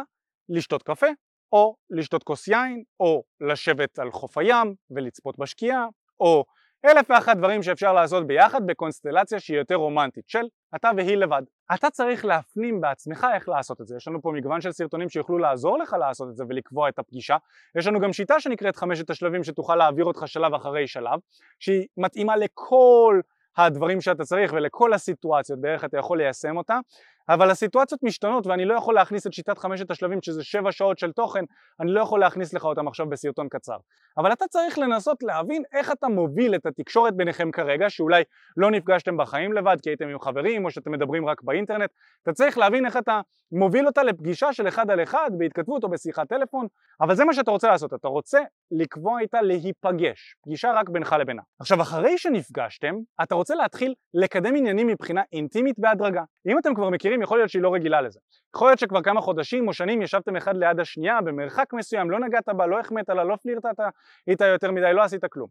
לשתות 0.49 0.83
קפה, 0.83 1.07
או 1.51 1.75
לשתות 1.89 2.23
כוס 2.23 2.47
יין, 2.47 2.83
או 2.99 3.23
לשבת 3.41 3.99
על 3.99 4.11
חוף 4.11 4.37
הים 4.37 4.73
ולצפות 4.91 5.37
בשקיעה, 5.37 5.87
או 6.19 6.45
אלף 6.85 7.09
ואחת 7.09 7.37
דברים 7.37 7.63
שאפשר 7.63 7.93
לעשות 7.93 8.27
ביחד 8.27 8.67
בקונסטלציה 8.67 9.39
שהיא 9.39 9.57
יותר 9.57 9.75
רומנטית 9.75 10.29
של 10.29 10.43
אתה 10.75 10.91
והיא 10.97 11.17
לבד. 11.17 11.41
אתה 11.73 11.89
צריך 11.89 12.25
להפנים 12.25 12.81
בעצמך 12.81 13.27
איך 13.33 13.49
לעשות 13.49 13.81
את 13.81 13.87
זה, 13.87 13.95
יש 13.95 14.07
לנו 14.07 14.21
פה 14.21 14.31
מגוון 14.31 14.61
של 14.61 14.71
סרטונים 14.71 15.09
שיוכלו 15.09 15.37
לעזור 15.37 15.77
לך 15.77 15.95
לעשות 15.99 16.29
את 16.29 16.35
זה 16.35 16.43
ולקבוע 16.49 16.89
את 16.89 16.99
הפגישה, 16.99 17.37
יש 17.77 17.87
לנו 17.87 17.99
גם 17.99 18.13
שיטה 18.13 18.39
שנקראת 18.39 18.75
חמשת 18.75 19.09
השלבים 19.09 19.43
שתוכל 19.43 19.75
להעביר 19.75 20.05
אותך 20.05 20.27
שלב 20.27 20.53
אחרי 20.53 20.87
שלב, 20.87 21.19
שהיא 21.59 21.87
מתאימה 21.97 22.35
לכל 22.35 23.21
הדברים 23.57 24.01
שאתה 24.01 24.23
צריך 24.23 24.53
ולכל 24.53 24.93
הסיטואציות 24.93 25.61
בערך 25.61 25.83
אתה 25.85 25.97
יכול 25.97 26.17
ליישם 26.17 26.57
אותה 26.57 26.79
אבל 27.29 27.51
הסיטואציות 27.51 28.03
משתנות 28.03 28.47
ואני 28.47 28.65
לא 28.65 28.73
יכול 28.73 28.95
להכניס 28.95 29.27
את 29.27 29.33
שיטת 29.33 29.57
חמשת 29.57 29.91
השלבים 29.91 30.19
שזה 30.21 30.43
שבע 30.43 30.71
שעות 30.71 30.99
של 30.99 31.11
תוכן 31.11 31.43
אני 31.79 31.91
לא 31.91 32.01
יכול 32.01 32.19
להכניס 32.19 32.53
לך 32.53 32.65
אותם 32.65 32.87
עכשיו 32.87 33.09
בסרטון 33.09 33.47
קצר. 33.49 33.77
אבל 34.17 34.33
אתה 34.33 34.45
צריך 34.47 34.79
לנסות 34.79 35.23
להבין 35.23 35.63
איך 35.73 35.91
אתה 35.91 36.07
מוביל 36.07 36.55
את 36.55 36.65
התקשורת 36.65 37.17
ביניכם 37.17 37.51
כרגע 37.51 37.89
שאולי 37.89 38.23
לא 38.57 38.71
נפגשתם 38.71 39.17
בחיים 39.17 39.53
לבד 39.53 39.77
כי 39.83 39.89
הייתם 39.89 40.07
עם 40.07 40.19
חברים 40.19 40.65
או 40.65 40.71
שאתם 40.71 40.91
מדברים 40.91 41.29
רק 41.29 41.41
באינטרנט. 41.41 41.89
אתה 42.23 42.33
צריך 42.33 42.57
להבין 42.57 42.85
איך 42.85 42.97
אתה 42.97 43.21
מוביל 43.51 43.87
אותה 43.87 44.03
לפגישה 44.03 44.53
של 44.53 44.67
אחד 44.67 44.91
על 44.91 45.03
אחד 45.03 45.31
בהתכתבות 45.37 45.83
או 45.83 45.89
בשיחת 45.89 46.29
טלפון 46.29 46.67
אבל 47.01 47.15
זה 47.15 47.25
מה 47.25 47.33
שאתה 47.33 47.51
רוצה 47.51 47.67
לעשות. 47.67 47.93
אתה 47.93 48.07
רוצה 48.07 48.39
לקבוע 48.71 49.19
איתה 49.19 49.41
להיפגש. 49.41 50.35
פגישה 50.43 50.71
רק 50.71 50.89
בינך 50.89 51.15
לבינה. 51.19 51.41
עכשיו 51.59 51.81
אחרי 51.81 52.17
שנפגשתם 52.17 52.95
אתה 53.23 53.35
רוצה 53.35 53.55
להתחיל 53.55 53.93
לקדם 54.13 54.55
עניינים 54.55 54.87
מבחינה 54.87 55.21
אינטימית 55.33 55.79
בהדרגה. 55.79 56.23
אם 56.47 56.59
אתם 56.59 56.75
כבר 56.75 56.89
מכירים 56.89 57.16
יכול 57.21 57.37
להיות 57.37 57.49
שהיא 57.49 57.61
לא 57.61 57.73
רגילה 57.73 58.01
לזה. 58.01 58.19
יכול 58.55 58.67
להיות 58.67 58.79
שכבר 58.79 59.01
כמה 59.01 59.21
חודשים 59.21 59.67
או 59.67 59.73
שנים 59.73 60.01
ישבתם 60.01 60.35
אחד 60.35 60.57
ליד 60.57 60.79
השנייה 60.79 61.21
במרחק 61.21 61.73
מסוים, 61.73 62.11
לא 62.11 62.19
נגעת 62.19 62.49
בה, 62.49 62.67
לא 62.67 62.79
החמאת 62.79 63.09
לה, 63.09 63.23
לא 63.23 63.35
פלירטת 63.35 63.79
איתה 64.27 64.45
יותר 64.45 64.71
מדי, 64.71 64.93
לא 64.93 65.01
עשית 65.01 65.25
כלום. 65.25 65.47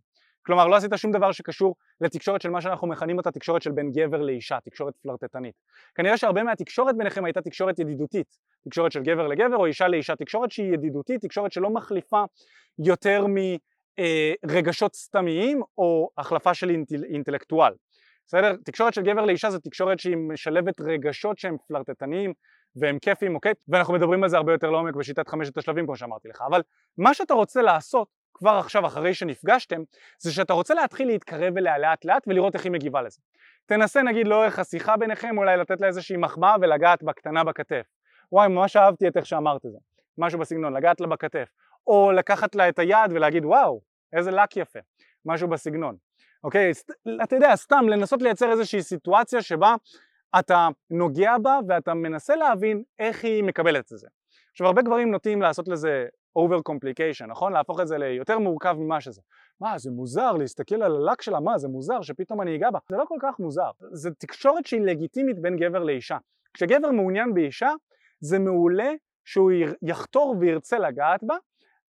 כלומר 0.47 0.67
לא 0.67 0.77
עשית 0.77 0.91
שום 0.97 1.13
דבר 1.13 1.33
שקשור 1.33 1.75
לתקשורת 2.01 2.41
של 2.41 2.51
מה 2.51 2.61
שאנחנו 2.61 2.87
מכנים 2.87 3.19
אותה 3.19 3.31
תקשורת 3.31 3.63
של 3.63 3.71
בין 3.73 3.93
גבר 3.93 4.23
לאישה, 4.23 4.59
תקשורת 4.65 4.97
פלרטטנית. 4.97 5.55
כנראה 5.95 6.17
שהרבה 6.17 6.43
מהתקשורת 6.43 6.97
ביניכם 6.97 7.25
הייתה 7.25 7.43
תקשורת 7.43 7.79
ידידותית, 7.79 8.37
תקשורת 8.65 8.93
של 8.93 9.03
גבר 9.03 9.27
לגבר 9.27 9.57
או 9.57 9.67
אישה 9.67 9.89
לאישה, 9.89 10.17
תקשורת 10.17 10.51
שהיא 10.51 10.75
ידידותית, 10.75 11.21
תקשורת 11.21 11.53
שלא 11.53 11.71
מחליפה 11.71 12.25
יותר 12.79 13.27
מרגשות 14.47 14.93
אה, 14.93 14.99
סתמיים 14.99 15.63
או 15.79 16.11
החלפה 16.19 16.55
של 16.55 16.71
אינטל, 16.71 17.05
אינטלקטואל. 17.05 17.73
בסדר? 18.26 18.56
תקשורת 18.64 18.95
של 18.95 19.02
גבר 19.02 19.25
לאישה 19.25 19.50
זו 19.50 19.59
תקשורת 19.59 19.99
שהיא 19.99 20.16
משלבת 20.16 20.80
רגשות 20.80 21.38
שהם 21.38 21.56
פלרטטניים 21.68 22.33
והם 22.76 22.99
כיפים, 22.99 23.35
אוקיי? 23.35 23.52
ואנחנו 23.68 23.95
מדברים 23.95 24.23
על 24.23 24.28
זה 24.28 24.37
הרבה 24.37 24.52
יותר 24.52 24.71
לעומק 24.71 24.95
בשיטת 24.95 25.28
חמשת 25.28 25.59
השלבים 25.59 25.87
כמו 25.87 25.97
שאמרתי 25.97 26.28
לך, 26.28 26.42
אבל 26.50 26.62
מה 26.99 27.14
שאתה 27.14 27.35
רוצה 27.35 27.62
לעשות 27.62 28.09
כבר 28.35 28.50
עכשיו 28.50 28.87
אחרי 28.87 29.14
שנפגשתם 29.14 29.80
זה 30.18 30.33
שאתה 30.33 30.52
רוצה 30.52 30.75
להתחיל 30.75 31.09
להתקרב 31.09 31.56
אליה 31.56 31.78
לאט 31.78 32.04
לאט 32.04 32.23
ולראות 32.26 32.54
איך 32.54 32.64
היא 32.64 32.73
מגיבה 32.73 33.02
לזה. 33.02 33.21
תנסה 33.66 34.02
נגיד 34.02 34.28
לאורך 34.28 34.59
השיחה 34.59 34.97
ביניכם 34.97 35.38
אולי 35.38 35.56
לתת 35.56 35.80
לה 35.80 35.87
איזושהי 35.87 36.16
מחמאה 36.16 36.56
ולגעת 36.61 37.02
בקטנה 37.02 37.45
בכתף. 37.45 37.87
וואי 38.33 38.49
ממש 38.49 38.76
אהבתי 38.76 39.09
את 39.09 39.16
איך 39.16 39.26
שאמרת 39.26 39.66
את 39.66 39.73
זה, 39.73 39.78
משהו 40.18 40.38
בסגנון, 40.38 40.76
לגעת 40.76 41.00
לה 41.00 41.06
בכתף. 41.06 41.49
או 41.87 42.12
לקחת 42.12 42.54
לה 42.54 42.68
את 42.68 42.78
היד 42.78 43.11
ולהגיד 43.11 43.45
וואו 43.45 43.80
איזה 44.12 44.30
לק 44.30 44.56
יפה, 44.56 44.78
משהו 45.26 45.49
בסגנון. 45.49 45.97
אוקיי? 46.45 46.73
אתה 47.23 47.37
יודע, 47.37 47.57
סתם 47.57 47.88
לנסות 47.88 48.23
לייצר 48.23 48.50
איזושהי 48.50 48.83
סיטואציה 48.83 49.43
שבה 49.43 49.75
אתה 50.38 50.69
נוגע 50.90 51.38
בה 51.38 51.59
ואתה 51.69 51.95
מנסה 51.95 52.37
להבין 52.37 52.83
איך 52.99 53.25
היא 53.25 53.45
מקבלת 53.45 53.93
את 53.93 53.99
זה. 53.99 54.09
עכשיו 54.52 54.66
הרבה 54.66 54.83
גברים 54.83 55.11
נוטים 55.11 55.43
לעשות 55.43 55.69
לזה 55.69 56.07
over 56.38 56.73
complication, 56.73 57.26
נכון? 57.26 57.52
להפוך 57.52 57.81
את 57.81 57.88
זה 57.88 57.99
ליותר 57.99 58.38
מורכב 58.38 58.76
ממה 58.78 59.00
שזה. 59.00 59.21
מה, 59.61 59.78
זה 59.78 59.90
מוזר 59.90 60.33
להסתכל 60.33 60.83
על 60.83 60.97
הלק 60.97 61.23
שלה, 61.23 61.40
מה, 61.40 61.59
זה 61.59 61.69
מוזר 61.69 62.02
שפתאום 62.02 62.43
אני 62.43 62.57
אגע 62.57 62.71
בה? 62.71 62.78
זה 62.90 62.97
לא 62.97 63.05
כל 63.09 63.19
כך 63.23 63.38
מוזר. 63.38 63.71
זה 63.93 64.11
תקשורת 64.11 64.66
שהיא 64.66 64.81
לגיטימית 64.81 65.38
בין 65.38 65.57
גבר 65.57 65.85
לאישה. 65.85 66.16
כשגבר 66.55 66.90
מעוניין 66.90 67.35
באישה, 67.35 67.71
זה 68.21 68.38
מעולה 68.38 68.90
שהוא 69.25 69.50
יחתור 69.83 70.37
וירצה 70.40 70.78
לגעת 70.78 71.25
בה, 71.25 71.37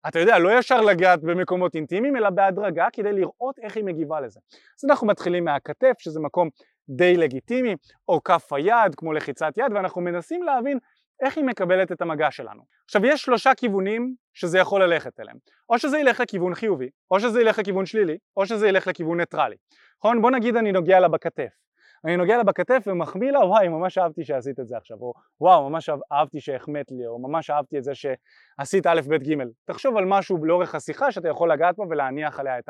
אתה 0.08 0.18
יודע, 0.18 0.38
לא 0.38 0.58
ישר 0.58 0.80
לגעת 0.80 1.22
במקומות 1.22 1.74
אינטימיים, 1.74 2.16
אלא 2.16 2.30
בהדרגה 2.30 2.86
כדי 2.92 3.12
לראות 3.12 3.58
איך 3.58 3.76
היא 3.76 3.84
מגיבה 3.84 4.20
לזה. 4.20 4.40
אז 4.78 4.90
אנחנו 4.90 5.06
מתחילים 5.06 5.44
מהכתף, 5.44 5.92
שזה 5.98 6.20
מקום 6.20 6.48
די 6.88 7.16
לגיטימי, 7.16 7.74
או 8.08 8.24
כף 8.24 8.52
היד, 8.52 8.94
כמו 8.96 9.12
לחיצת 9.12 9.52
יד, 9.56 9.72
ואנחנו 9.74 10.00
מנסים 10.00 10.42
להבין 10.42 10.78
איך 11.22 11.36
היא 11.36 11.44
מקבלת 11.44 11.92
את 11.92 12.02
המגע 12.02 12.30
שלנו. 12.30 12.62
עכשיו 12.84 13.06
יש 13.06 13.22
שלושה 13.22 13.54
כיוונים 13.54 14.14
שזה 14.34 14.58
יכול 14.58 14.82
ללכת 14.84 15.20
אליהם, 15.20 15.36
או 15.68 15.78
שזה 15.78 15.98
ילך 15.98 16.20
לכיוון 16.20 16.54
חיובי, 16.54 16.88
או 17.10 17.20
שזה 17.20 17.40
ילך 17.40 17.58
לכיוון 17.58 17.86
שלילי, 17.86 18.18
או 18.36 18.46
שזה 18.46 18.68
ילך 18.68 18.86
לכיוון 18.86 19.20
ניטרלי. 19.20 19.56
נכון? 19.98 20.22
בוא 20.22 20.30
נגיד 20.30 20.56
אני 20.56 20.72
נוגע 20.72 21.00
לה 21.00 21.08
בכתף. 21.08 21.63
אני 22.04 22.16
נוגע 22.16 22.36
לה 22.36 22.44
בכתף 22.44 22.82
ומחמיא 22.86 23.32
לה, 23.32 23.38
וואי, 23.38 23.68
ממש 23.68 23.98
אהבתי 23.98 24.24
שעשית 24.24 24.60
את 24.60 24.68
זה 24.68 24.76
עכשיו, 24.76 24.98
או 25.00 25.12
וואו, 25.40 25.70
ממש 25.70 25.90
אהבתי 26.12 26.40
שהחמאת 26.40 26.90
לי, 26.90 27.06
או 27.06 27.18
ממש 27.18 27.50
אהבתי 27.50 27.78
את 27.78 27.84
זה 27.84 27.92
שעשית 27.94 28.86
א', 28.86 29.00
ב', 29.08 29.14
ג'. 29.14 29.34
תחשוב 29.64 29.96
על 29.96 30.04
משהו 30.04 30.44
לאורך 30.44 30.74
השיחה 30.74 31.12
שאתה 31.12 31.28
יכול 31.28 31.52
לגעת 31.52 31.76
בו 31.76 31.86
ולהניח 31.90 32.40
עליה 32.40 32.58
את 32.58 32.68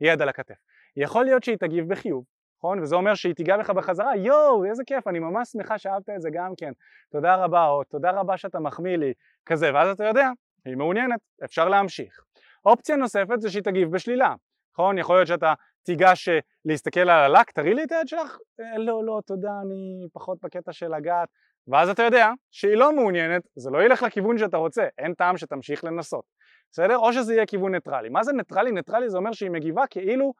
היד 0.00 0.22
על 0.22 0.28
הכתף. 0.28 0.54
יכול 0.96 1.24
להיות 1.24 1.44
שהיא 1.44 1.56
תגיב 1.56 1.88
בחיוב, 1.88 2.24
נכון? 2.58 2.82
וזה 2.82 2.96
אומר 2.96 3.14
שהיא 3.14 3.34
תיגע 3.34 3.56
בך 3.56 3.70
בחזרה, 3.70 4.16
יואו, 4.16 4.64
איזה 4.64 4.82
כיף, 4.86 5.08
אני 5.08 5.18
ממש 5.18 5.48
שמחה 5.48 5.78
שאהבת 5.78 6.10
את 6.10 6.20
זה 6.20 6.28
גם 6.32 6.52
כן, 6.56 6.72
תודה 7.10 7.34
רבה, 7.34 7.66
או 7.66 7.84
תודה 7.84 8.10
רבה 8.10 8.36
שאתה 8.36 8.60
מחמיא 8.60 8.96
לי, 8.96 9.12
כזה, 9.46 9.74
ואז 9.74 9.88
אתה 9.88 10.04
יודע, 10.04 10.30
היא 10.64 10.76
מעוניינת, 10.76 11.20
אפשר 11.44 11.68
להמשיך. 11.68 12.20
אופציה 12.66 12.96
נוספת 12.96 13.40
זה 13.40 13.50
שהיא 13.50 13.62
תגיב 13.62 13.90
בשלילה, 13.90 14.34
נכון? 14.74 14.98
יכול 14.98 15.16
להיות 15.16 15.28
שאתה 15.28 15.54
תיגש 15.82 16.28
אה, 16.28 16.38
להסתכל 16.64 17.00
על 17.00 17.10
הלק, 17.10 17.50
תראי 17.50 17.74
לי 17.74 17.84
את 17.84 17.92
היד 17.92 18.08
שלך, 18.08 18.38
אה, 18.60 18.78
לא, 18.78 19.04
לא, 19.04 19.20
תודה, 19.26 19.50
אני 19.66 20.08
פחות 20.12 20.38
בקטע 20.42 20.72
של 20.72 20.94
לגעת, 20.96 21.28
ואז 21.68 21.88
אתה 21.88 22.02
יודע 22.02 22.30
שהיא 22.50 22.74
לא 22.74 22.92
מעוניינת, 22.92 23.42
זה 23.56 23.70
לא 23.70 23.82
ילך 23.82 24.02
לכיוון 24.02 24.38
שאתה 24.38 24.56
רוצה, 24.56 24.86
אין 24.98 25.14
טעם 25.14 25.36
שתמשיך 25.36 25.84
לנסות, 25.84 26.24
בסדר? 26.72 26.96
או 26.96 27.12
שזה 27.12 27.34
יהיה 27.34 27.46
כיוון 27.46 27.74
ניטרלי. 27.74 28.08
מה 28.08 28.22
זה 28.22 28.32
ניטרלי? 28.32 28.72
ניטרלי 28.72 29.10
זה 29.10 29.18
אומר 29.18 29.32
שהיא 29.32 29.50
מגיבה 29.50 29.86
כאילו 29.90 30.34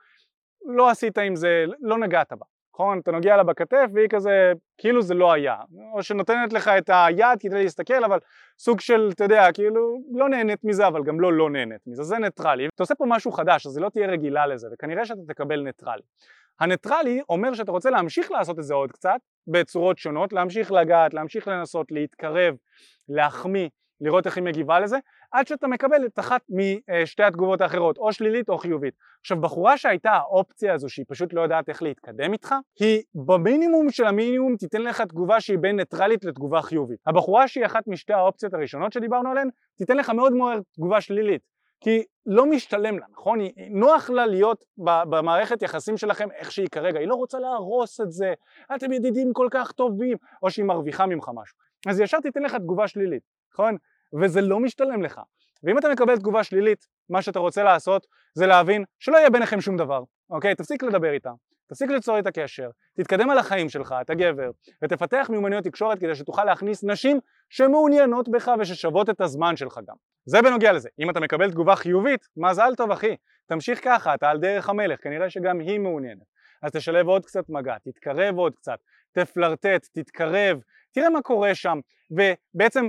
לא 0.77 0.91
עשית 0.91 1.19
עם 1.19 1.37
זה, 1.37 1.65
לא 1.81 1.99
נגעת 1.99 2.33
בה, 2.33 2.47
נכון? 2.75 2.99
אתה 2.99 3.11
נוגע 3.11 3.37
לה 3.37 3.43
בכתף 3.43 3.87
והיא 3.95 4.09
כזה, 4.09 4.53
כאילו 4.79 5.03
זה 5.03 5.15
לא 5.15 5.33
היה, 5.33 5.57
או 5.93 6.03
שנותנת 6.03 6.53
לך 6.53 6.69
את 6.69 6.91
היד 6.93 7.41
כדי 7.41 7.63
להסתכל, 7.63 8.05
אבל 8.05 8.19
סוג 8.59 8.81
של, 8.81 9.11
אתה 9.15 9.25
יודע, 9.25 9.53
כאילו 9.53 9.99
לא 10.13 10.29
נהנית 10.29 10.65
מזה, 10.65 10.87
אבל 10.87 11.03
גם 11.03 11.21
לא 11.21 11.33
לא 11.33 11.51
נהנית 11.51 11.81
מזה, 11.87 12.03
זה 12.03 12.19
ניטרלי. 12.19 12.67
אתה 12.75 12.83
עושה 12.83 12.95
פה 12.95 13.05
משהו 13.09 13.33
חדש, 13.33 13.67
אז 13.67 13.77
היא 13.77 13.85
לא 13.85 13.89
תהיה 13.89 14.07
רגילה 14.07 14.47
לזה, 14.47 14.69
וכנראה 14.73 15.05
שאתה 15.05 15.21
תקבל 15.29 15.61
ניטרלי. 15.61 16.03
הניטרלי 16.61 17.21
אומר 17.29 17.55
שאתה 17.55 17.71
רוצה 17.73 17.91
להמשיך 17.91 18.31
לעשות 18.31 18.59
את 18.59 18.65
זה 18.65 18.75
עוד 18.75 18.93
קצת, 18.93 19.19
בצורות 19.47 19.99
שונות, 19.99 20.33
להמשיך 20.33 20.73
לגעת, 20.73 21.15
להמשיך 21.15 21.49
לנסות, 21.49 21.93
להתקרב, 21.93 22.55
להחמיא, 23.09 23.69
לראות 24.01 24.27
איך 24.27 24.37
היא 24.37 24.45
מגיבה 24.45 24.81
לזה, 24.81 24.99
עד 25.33 25.47
שאתה 25.47 25.67
מקבל 25.67 26.07
את 26.07 26.19
אחת 26.19 26.41
משתי 26.49 27.23
התגובות 27.23 27.61
האחרות, 27.61 27.99
או 27.99 28.13
שלילית 28.13 28.49
או 28.49 28.59
חיובית. 28.59 28.95
עכשיו 29.21 29.41
בחורה 29.41 29.79
שהייתה 29.79 30.11
האופציה 30.11 30.75
הזו 30.75 30.89
שהיא 30.89 31.07
פשוט 31.09 31.33
לא 31.33 31.41
יודעת 31.41 31.69
איך 31.69 31.83
להתקדם 31.83 32.33
איתך, 32.33 32.55
היא 32.81 33.03
במינימום 33.15 33.91
של 33.91 34.05
המינימום 34.05 34.57
תיתן 34.57 34.83
לך 34.83 35.01
תגובה 35.01 35.41
שהיא 35.41 35.59
בין 35.59 35.77
ניטרלית 35.77 36.25
לתגובה 36.25 36.63
חיובית. 36.63 36.99
הבחורה 37.07 37.49
שהיא 37.49 37.67
אחת 37.67 37.87
משתי 37.87 38.13
האופציות 38.13 38.55
הראשונות 38.55 38.93
שדיברנו 38.93 39.31
עליהן, 39.31 39.49
תיתן 39.79 39.97
לך 39.97 40.11
מאוד 40.11 40.33
מהר 40.33 40.59
תגובה 40.75 41.01
שלילית. 41.01 41.55
כי 41.81 42.03
לא 42.27 42.47
משתלם 42.47 42.99
לה, 42.99 43.07
נכון? 43.13 43.41
היא, 43.41 43.53
נוח 43.71 44.11
לה 44.11 44.27
להיות 44.27 44.65
במערכת 44.79 45.63
יחסים 45.63 45.97
שלכם 45.97 46.29
איך 46.31 46.53
שהיא 46.53 46.69
כרגע, 46.73 46.99
היא 46.99 47.09
לא 47.09 47.15
רוצה 47.15 47.39
להרוס 47.39 48.01
את 48.01 48.13
זה, 48.13 48.35
אתם 48.75 48.93
ידידים 48.93 49.33
כל 49.33 49.49
כך 49.51 49.73
טובים, 49.73 50.17
או 50.43 50.51
שהיא 50.51 50.65
מרוויחה 50.65 51.07
ממך 51.07 51.31
משהו. 51.35 51.57
אז 51.89 52.01
ישר 52.01 52.21
תיתן 52.21 52.43
לך 52.43 52.55
תגובה 52.55 52.89
שלילית, 52.89 53.23
נכון? 53.55 53.77
וזה 54.23 54.41
לא 54.41 54.61
משתלם 54.61 55.03
לך. 55.03 55.21
ואם 55.63 55.79
אתה 55.79 55.89
מקבל 55.89 56.17
תגובה 56.17 56.45
שלילית, 56.45 56.87
מה 57.11 57.23
שאתה 57.23 57.39
רוצה 57.39 57.63
לעשות 57.63 58.07
זה 58.35 58.47
להבין 58.47 58.85
שלא 58.99 59.17
יהיה 59.17 59.31
ביניכם 59.31 59.61
שום 59.61 59.77
דבר, 59.77 60.03
אוקיי? 60.31 60.55
תפסיק 60.55 60.83
לדבר 60.83 61.13
איתה, 61.13 61.31
תפסיק 61.67 61.91
ליצור 61.91 62.19
את 62.19 62.27
הקשר, 62.27 62.71
תתקדם 62.97 63.31
על 63.31 63.39
החיים 63.39 63.69
שלך, 63.69 63.95
אתה 64.01 64.15
גבר, 64.15 64.51
ותפתח 64.85 65.27
מיומנויות 65.31 65.65
תקשורת 65.65 65.99
כדי 65.99 66.15
שתוכל 66.15 66.45
להכניס 66.45 66.85
נשים 66.85 67.21
שמעוניינות 67.51 68.29
בך 68.29 68.51
וששוות 68.59 69.11
את 69.11 69.21
הזמן 69.21 69.57
שלך 69.57 69.81
גם. 69.89 69.97
זה 70.27 70.43
בנוגע 70.43 70.73
לזה. 70.73 70.89
אם 70.99 71.11
אתה 71.11 71.21
מקבל 71.21 71.51
תגובה 71.51 71.77
חיובית, 71.77 72.29
מזל 72.37 72.75
טוב 72.77 72.91
אחי, 72.91 73.17
תמשיך 73.47 73.85
ככה, 73.85 74.15
אתה 74.15 74.31
על 74.31 74.39
דרך 74.39 74.69
המלך, 74.69 75.03
כנראה 75.03 75.31
שגם 75.31 75.61
היא 75.61 75.81
מעוניינת. 75.81 76.35
אז 76.63 76.73
תשלב 76.73 77.09
עוד 77.09 77.27
קצת 77.27 77.49
מגע, 77.49 77.79
תתקרב 77.79 78.39
עוד 78.39 78.55
קצת, 78.55 78.79
תפלרטט, 79.13 79.87
תתקרב, 79.93 80.61
תראה 80.93 81.11
מה 81.11 81.23
קורה 81.23 81.55
שם, 81.55 81.79
ובעצם 82.11 82.89